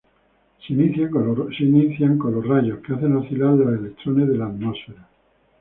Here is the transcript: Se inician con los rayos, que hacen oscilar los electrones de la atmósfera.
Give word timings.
Se 0.65 0.73
inician 0.73 2.17
con 2.17 2.33
los 2.33 2.47
rayos, 2.47 2.79
que 2.79 2.91
hacen 2.93 3.17
oscilar 3.17 3.53
los 3.53 3.79
electrones 3.79 4.27
de 4.29 4.35
la 4.35 4.47
atmósfera. 4.47 5.07